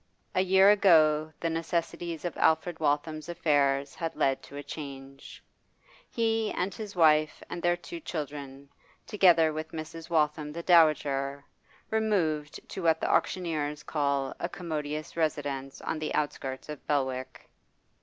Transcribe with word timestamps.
A 0.33 0.41
year 0.41 0.71
ago 0.71 1.31
the 1.41 1.49
necessities 1.51 2.25
of 2.25 2.35
Alfred 2.35 2.79
Waltham's 2.79 3.29
affairs 3.29 3.93
had 3.93 4.15
led 4.15 4.41
to 4.41 4.55
a 4.55 4.63
change; 4.63 5.43
he 6.09 6.51
and 6.53 6.73
his 6.73 6.95
wife 6.95 7.43
and 7.51 7.61
their 7.61 7.77
two 7.77 7.99
children, 7.99 8.67
together 9.05 9.53
with 9.53 9.69
Mrs. 9.69 10.09
Waltham 10.09 10.51
the 10.53 10.63
dowager, 10.63 11.45
removed 11.91 12.67
to 12.69 12.81
what 12.81 12.99
the 12.99 13.13
auctioneers 13.13 13.83
call 13.83 14.33
a 14.39 14.49
commodious 14.49 15.15
residence 15.15 15.81
on 15.81 15.99
the 15.99 16.11
outskirts 16.15 16.67
of 16.67 16.83
Belwick. 16.87 17.47